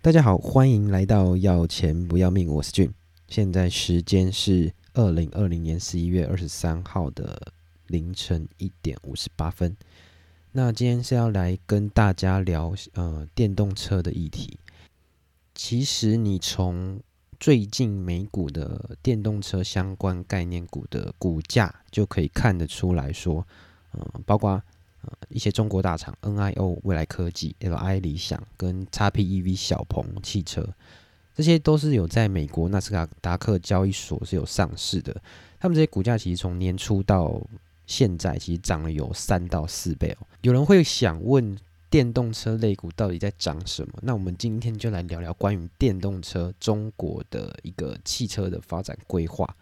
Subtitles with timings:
[0.00, 2.88] 大家好，欢迎来到要钱不要命，我是俊。
[3.26, 7.52] 现在时间是二零二零年十一月二十三号的
[7.88, 9.76] 凌晨一点五十八分。
[10.52, 14.60] 那今天是要来跟大家聊呃电动车的议题。
[15.56, 17.00] 其实你从
[17.40, 23.44] 最近美股的电动车相关概念股的股价就可以看得出来说，
[23.90, 24.62] 呃，包括。
[25.02, 30.68] 呃，一些中国大厂，NIO、未来科技、LI 理想跟 XPEV 小鹏汽车，
[31.34, 35.14] 这些都是有在美国纳斯达克交易所是有上市的。
[35.60, 37.40] 他们这些股价其实从年初到
[37.86, 40.26] 现在，其实涨了有三到四倍哦。
[40.42, 41.56] 有人会想问，
[41.88, 43.94] 电动车类股到底在涨什么？
[44.02, 49.56] 那我们今天就来聊聊关于电动车中国的一个汽车的发展规划。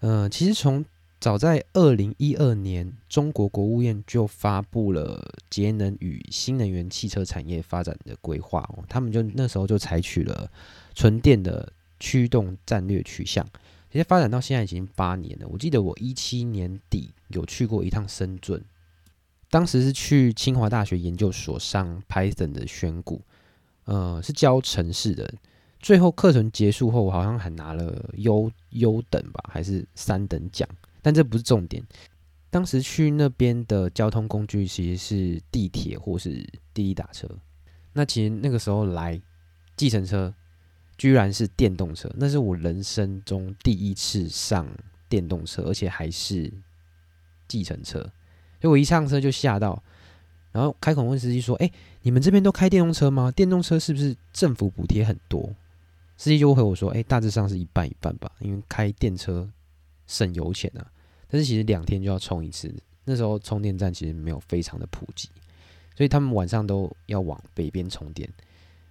[0.00, 0.84] 呃，其实从
[1.20, 8.82] 早在二零一二年，中国国务院就发布了节能与新能源汽车产业发展的规划哦。
[8.88, 10.50] 他们就那时候就采取了
[10.94, 13.46] 纯电的驱动战略取向。
[13.92, 15.46] 其实发展到现在已经八年了。
[15.48, 18.64] 我记得我一七年底有去过一趟深圳，
[19.50, 23.20] 当时是去清华大学研究所上 Python 的选股，
[23.84, 25.34] 呃，是教城市的。
[25.80, 30.66] 最后课程结束后，我好像还拿了优优等吧，还是三等奖。
[31.02, 31.82] 但这不是重点。
[32.50, 36.30] 当时去那边的交通工具其实是地铁或是
[36.74, 37.28] 滴滴打车。
[37.92, 39.20] 那其实那个时候来
[39.76, 40.34] 计程车，
[40.98, 44.66] 居然是电动车，那是我人生中第一次上
[45.08, 46.52] 电动车，而且还是
[47.46, 48.00] 计程车。
[48.60, 49.82] 所以我一上车就吓到，
[50.52, 51.70] 然后开口问司机说：“哎，
[52.02, 53.30] 你们这边都开电动车吗？
[53.30, 55.54] 电动车是不是政府补贴很多？”
[56.18, 59.48] 司机就回我说：“哎，大致上是一半一半吧，因为开电车。”
[60.10, 60.84] 省油钱啊，
[61.28, 62.74] 但是其实两天就要充一次。
[63.04, 65.28] 那时候充电站其实没有非常的普及，
[65.96, 68.28] 所以他们晚上都要往北边充电。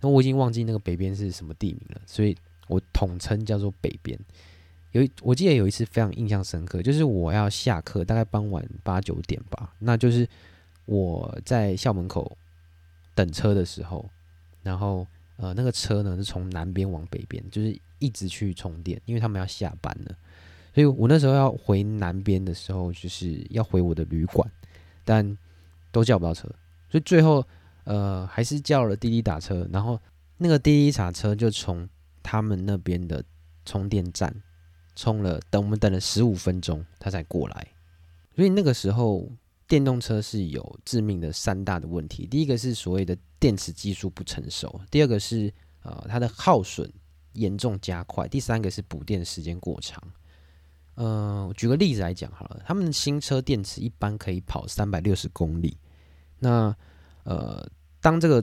[0.00, 2.36] 那我已经忘记那个北边是什么地名了，所以
[2.68, 4.18] 我统称叫做北边。
[4.92, 10.26] 有我记得有一次非常印象深刻，就是我要下课，大概傍晚八九点吧，那就是
[10.86, 12.36] 我在校门口
[13.14, 14.08] 等车的时候，
[14.62, 20.16] 然后呃那个车呢是从南边往北边，就是一直去充电，因为他们要下班了。
[20.76, 24.46] 所以我那时候要回南边的时候，就是要回我的旅馆，
[25.06, 25.38] 但
[25.90, 26.46] 都叫不到车，
[26.90, 27.42] 所以最后
[27.84, 29.98] 呃还是叫了滴滴打车，然后
[30.36, 31.88] 那个滴滴打车就从
[32.22, 33.24] 他们那边的
[33.64, 34.30] 充电站
[34.94, 37.66] 充了，等我们等了十五分钟，他才过来。
[38.34, 39.26] 所以那个时候
[39.66, 45.50] 电动车是有致命的三大的问题，第一个是所谓的电池技术不成熟，第二个是
[45.84, 46.92] 呃它的耗损
[47.32, 50.02] 严重加快，第三个是补电时间过长。
[50.96, 55.76] 呃，举个例子来讲好了，他们新车电池一般可以跑三百六十公里。
[56.38, 56.74] 那
[57.24, 57.68] 呃，
[58.00, 58.42] 当这个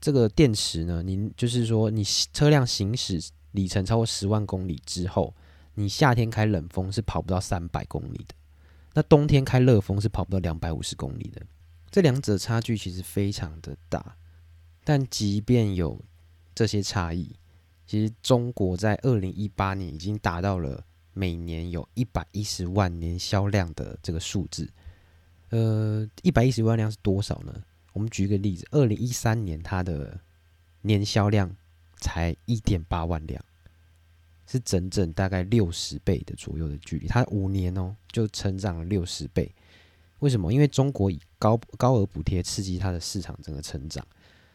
[0.00, 3.20] 这个电池呢，您就是说你车辆行驶
[3.50, 5.34] 里程超过十万公里之后，
[5.74, 8.34] 你夏天开冷风是跑不到三百公里的，
[8.94, 11.42] 那冬天开热风是跑不到两百五十公里的。
[11.90, 14.14] 这两者差距其实非常的大。
[14.84, 16.00] 但即便有
[16.54, 17.34] 这些差异，
[17.84, 20.84] 其实中国在二零一八年已经达到了。
[21.18, 24.70] 每年有一百一十万年销量的这个数字，
[25.48, 27.52] 呃，一百一十万辆是多少呢？
[27.92, 30.20] 我们举一个例子，二零一三年它的
[30.82, 31.50] 年销量
[31.96, 33.44] 才一点八万辆，
[34.46, 37.08] 是整整大概六十倍的左右的距离。
[37.08, 39.52] 它五年哦就成长了六十倍，
[40.20, 40.52] 为什么？
[40.52, 44.06] 因为中国以高高额补贴刺激它的市场整个成长，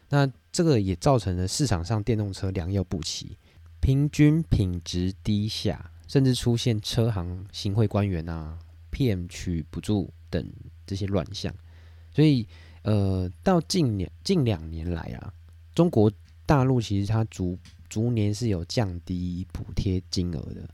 [0.08, 3.36] 那这个也造成了市场上电动车良莠不齐，
[3.80, 5.90] 平均品质低下。
[6.06, 8.58] 甚至出现车行行贿官员啊、
[8.90, 10.52] 骗取补助等
[10.86, 11.52] 这些乱象，
[12.12, 12.46] 所以
[12.82, 15.32] 呃，到近年近两年来啊，
[15.74, 16.12] 中国
[16.44, 20.68] 大陆其实它逐逐年是有降低补贴金额的，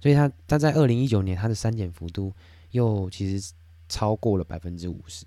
[0.00, 2.32] 所以它它在二零一九年它的删减幅度
[2.70, 3.52] 又其实
[3.88, 5.24] 超过了百分之五十，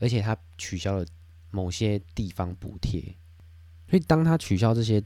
[0.00, 1.06] 而且它取消了
[1.50, 3.00] 某些地方补贴，
[3.88, 5.02] 所以当它取消这些。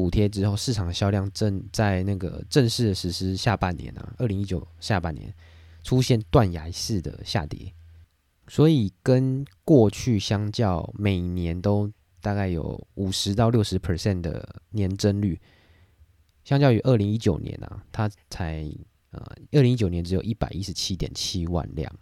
[0.00, 5.30] 补贴之后，市场销量正在那个正式的实施下半年啊，二零一九下半年
[5.82, 7.70] 出现断崖式的下跌，
[8.48, 11.92] 所以跟过去相较，每年都
[12.22, 15.38] 大概有五十到六十 percent 的年增率，
[16.44, 18.66] 相较于二零一九年啊，它才
[19.10, 19.22] 呃
[19.52, 21.94] 二零一九年只有一百一十七点七万辆。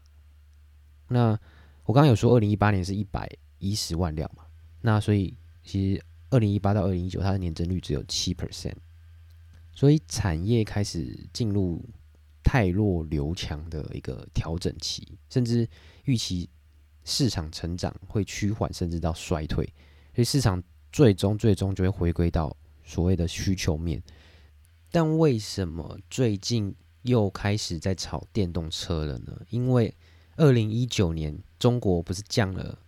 [1.08, 1.36] 那
[1.82, 3.28] 我刚刚有说二零一八年是一百
[3.58, 4.44] 一十万辆嘛，
[4.82, 6.04] 那所以其实。
[6.30, 8.74] 二零一八到二零一九，它的年增率只有七 percent，
[9.72, 11.82] 所以产业开始进入
[12.42, 15.68] 汰弱留强的一个调整期，甚至
[16.04, 16.48] 预期
[17.04, 19.64] 市场成长会趋缓，甚至到衰退。
[20.14, 22.54] 所以市场最终最终就会回归到
[22.84, 24.02] 所谓的需求面。
[24.90, 29.40] 但为什么最近又开始在炒电动车了呢？
[29.50, 29.94] 因为
[30.36, 32.78] 二零一九年中国不是降了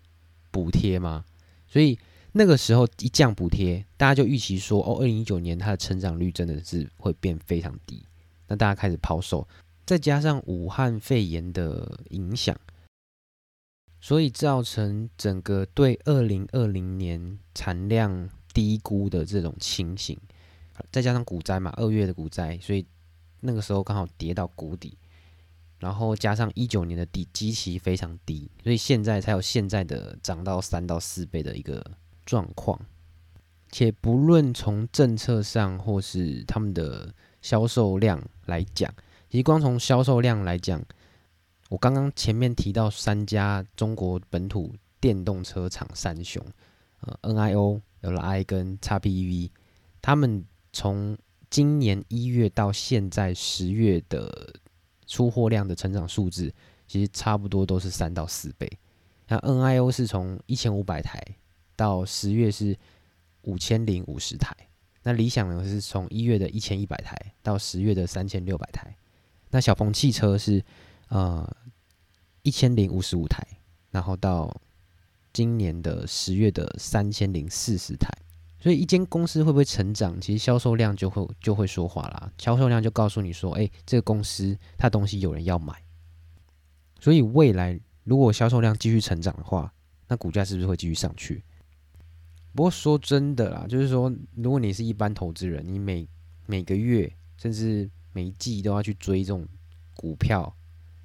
[0.50, 1.24] 补贴吗？
[1.66, 1.98] 所以
[2.32, 8.04] 那个时候一降补贴，大家就预期说，哦，二零一九年它的成长率真的是会变非常低。
[8.46, 9.46] 那大家开始抛售，
[9.84, 12.56] 再加上武汉肺炎的影响，
[14.00, 20.18] 所以造成整个对二零二零年产量低估的这种情形。
[20.90, 22.86] 再加上股灾嘛，二月的股灾，所以
[23.40, 24.96] 那个时候刚好跌到谷底。
[25.78, 31.82] 然后加上一九年的底基期非常低，所以现在才有现在的涨到三到四倍的一个
[32.30, 32.78] 状况。
[33.72, 37.12] 且不论从政策上或是他们的
[37.42, 38.88] 销售量来讲，
[39.28, 40.80] 其实光从销售量来讲，
[41.68, 46.40] 我刚刚前面提到三家中国本土电动车厂三雄，
[47.00, 49.50] 呃，NIO、LI 跟 XPEV，
[50.00, 51.18] 他们从
[51.48, 54.54] 今年一月到现在十月的。
[55.10, 56.54] 出货量的成长数字
[56.86, 58.70] 其实差不多都是三到四倍。
[59.26, 61.20] 那 NIO 是从一千五百台
[61.80, 62.76] 到十月是
[63.40, 64.54] 五千零五十台，
[65.02, 68.94] 那理想呢是从一月的一千一百台到十月的三千六百台。
[69.48, 70.62] 那小鹏汽车是
[71.08, 71.50] 呃
[72.42, 73.42] 一千零五十五台，
[73.90, 74.54] 然后到
[75.32, 78.10] 今年的十月的三千零四十台。
[78.60, 82.30] 所以一间公司会不会成长，其实销售量就会就会说话啦。
[82.36, 85.82] 销售量就告诉你说，哎，这个公司它东西有人要买。
[87.00, 89.72] 所以未来如果销售量继续成长的话，
[90.08, 91.42] 那股价是不是会继续上去？
[92.54, 96.06] 不过说真的啦，就是说，如果你是一般投资人，你每
[96.46, 99.46] 每个月甚至每一季都要去追这种
[99.94, 100.52] 股票，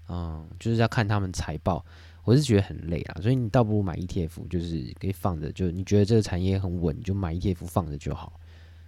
[0.09, 1.86] 嗯，就是要看他们财报。
[2.24, 8.39] 我是觉得很累啊，所以你倒不如买 ETF，就是可以放着，就你觉得这个产业很稳，你就买 ETF 放着就好。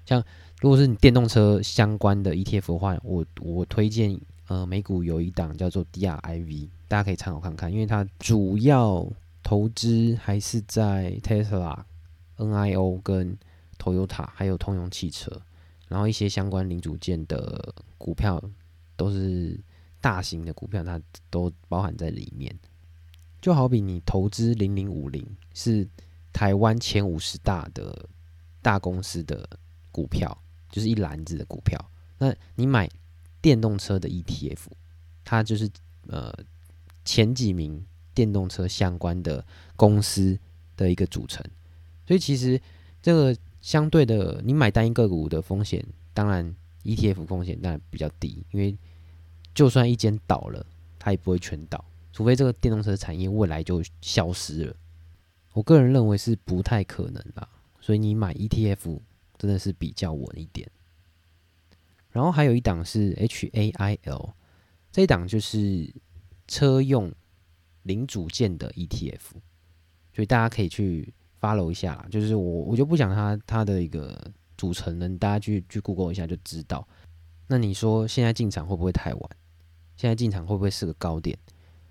[0.08, 0.24] 像
[0.60, 9.08] 如果是你电动车相关的 ETF 的话，我我推荐呃美股有一档叫做 DRIV，大家可以参考看看，因为它主要
[9.44, 11.78] 投资还是在 Tesla、
[12.38, 13.38] NIO 跟
[13.78, 15.42] Toyota 还有通用汽车，
[15.88, 18.42] 然后一些相关零组件的股票
[18.96, 19.60] 都是
[20.02, 22.54] 大型的股票，它都包含在里面。
[23.40, 25.88] 就好比你投资零零五零是
[26.34, 28.10] 台湾前五十大的
[28.62, 29.48] 大公司的
[29.92, 30.36] 股票，
[30.72, 31.80] 就是一篮子的股票。
[32.18, 32.90] 那你买
[33.42, 34.66] 电动车的 ETF，
[35.24, 35.70] 它就是
[36.08, 36.34] 呃
[37.06, 39.46] 前几名电动车相关的
[39.76, 40.38] 公司
[40.76, 41.44] 的一个组成。
[42.08, 42.60] 所以其实
[43.02, 48.76] 这个相对的，你买单一个股的风险，当然 ETF 风险当然比较低，因为
[49.54, 50.66] 就算一间倒了，
[50.98, 51.84] 它也不会全倒。
[52.14, 54.76] 除非这个电动车产业未来就消失了，
[55.54, 57.48] 我个人认为是不太可能啦。
[57.80, 59.00] 所以你买 ETF
[59.38, 60.70] 真的是比较稳一点。
[62.10, 64.34] 然后还有一档是 HAIL，
[64.92, 65.94] 这一档就是
[66.48, 67.14] 车用
[67.84, 69.20] 零组件的 ETF，
[70.14, 72.08] 所以大家可以去 follow 一下啦。
[72.10, 74.20] 就是我我就不讲它它的一个
[74.58, 76.88] 组成呢，大家去去 Google 一下就知道。
[77.48, 79.30] 那你说现在进场会不会太晚？
[79.96, 81.38] 现在进场会不会是个高点？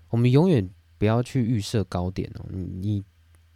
[0.09, 2.45] 我们永远不要去预设高点哦。
[2.49, 3.03] 你你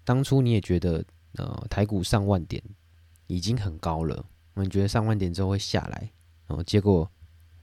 [0.03, 1.03] 当初你也觉得
[1.35, 2.61] 呃台股上万点
[3.27, 6.11] 已经很高了，我们觉得上万点之后会下来，
[6.47, 7.09] 哦，结果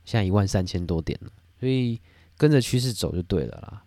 [0.05, 1.31] 现在一万三千多点了。
[1.59, 2.01] 所以
[2.37, 3.83] 跟着趋势走就对了啦。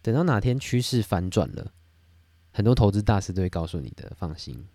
[0.00, 1.72] 等到哪天趋势反转了，
[2.52, 4.66] 很多投资大师都会告诉你的，放心。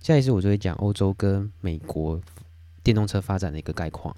[0.00, 2.20] 下一次我就会讲欧洲跟美国
[2.82, 4.16] 电动车发展的一个概况。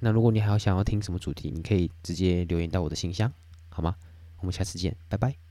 [0.00, 3.32] 那如果你还要想要听什么主题，你可以直接留言到我的信箱，
[3.68, 3.96] 好吗？
[4.40, 5.47] 我们下次见，拜拜。